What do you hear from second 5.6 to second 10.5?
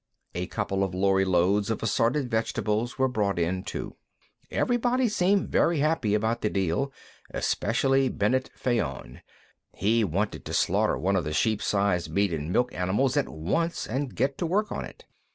happy about the deal, especially Bennet Fayon. He wanted